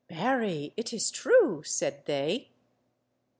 [0.09, 2.49] "Marry, it is true," said they.